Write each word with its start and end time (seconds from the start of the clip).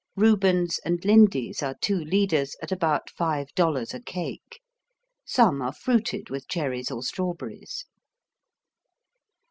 Reuben's 0.15 0.79
and 0.79 1.05
Lindy's 1.05 1.61
are 1.61 1.75
two 1.79 1.97
leaders 1.99 2.55
at 2.59 2.71
about 2.71 3.11
five 3.11 3.49
dollars 3.53 3.93
a 3.93 3.99
cake. 3.99 4.59
Some 5.25 5.61
are 5.61 5.71
fruited 5.73 6.31
with 6.31 6.47
cherries 6.47 6.89
or 6.89 7.03
strawberries. 7.03 7.85